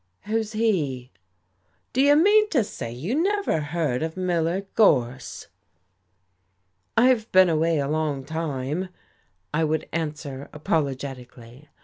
"Who's 0.21 0.53
he?" 0.53 1.11
"Do 1.93 2.01
you 2.01 2.15
mean 2.15 2.49
to 2.49 2.63
say 2.63 2.91
you 2.91 3.13
never 3.21 3.59
heard 3.59 4.01
of 4.01 4.17
Miller 4.17 4.61
Gorse?" 4.73 5.45
"I've 6.97 7.31
been 7.31 7.49
away 7.49 7.77
a 7.77 7.87
long 7.87 8.25
time," 8.25 8.89
I 9.53 9.63
would 9.63 9.87
answer 9.93 10.49
apologetically. 10.53 11.69